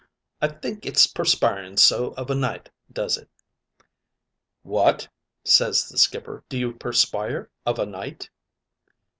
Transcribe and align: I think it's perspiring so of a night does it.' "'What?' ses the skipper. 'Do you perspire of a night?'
I 0.41 0.47
think 0.47 0.87
it's 0.87 1.05
perspiring 1.05 1.77
so 1.77 2.13
of 2.15 2.31
a 2.31 2.33
night 2.33 2.71
does 2.91 3.17
it.' 3.17 3.29
"'What?' 4.63 5.07
ses 5.43 5.89
the 5.89 5.99
skipper. 5.99 6.43
'Do 6.49 6.57
you 6.57 6.73
perspire 6.73 7.51
of 7.67 7.77
a 7.77 7.85
night?' 7.85 8.31